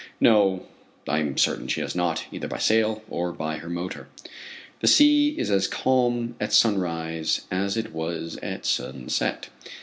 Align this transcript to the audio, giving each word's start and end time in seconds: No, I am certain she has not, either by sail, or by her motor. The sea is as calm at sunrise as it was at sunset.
No, 0.19 0.65
I 1.07 1.19
am 1.19 1.37
certain 1.37 1.67
she 1.67 1.79
has 1.81 1.93
not, 1.93 2.25
either 2.31 2.47
by 2.47 2.57
sail, 2.57 3.03
or 3.07 3.31
by 3.31 3.57
her 3.57 3.69
motor. 3.69 4.07
The 4.79 4.87
sea 4.87 5.35
is 5.37 5.51
as 5.51 5.67
calm 5.67 6.35
at 6.41 6.53
sunrise 6.53 7.41
as 7.51 7.77
it 7.77 7.93
was 7.93 8.37
at 8.37 8.65
sunset. 8.65 9.49